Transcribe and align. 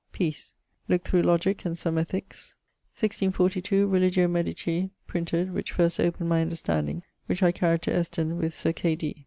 Peace. 0.11 0.53
Lookt 0.89 1.03
through 1.07 1.21
Logique 1.21 1.63
and 1.63 1.77
some 1.77 1.93
Ethiques. 1.93 2.55
1642, 2.99 3.85
Religio 3.85 4.27
Medici 4.27 4.89
printed, 5.05 5.53
which 5.53 5.71
first 5.73 5.99
opened 5.99 6.27
my 6.27 6.41
understanding, 6.41 7.03
which 7.27 7.43
I 7.43 7.51
carryed 7.51 7.83
to 7.83 7.93
Eston, 7.93 8.37
with 8.39 8.51
Sir 8.55 8.73
K. 8.73 8.97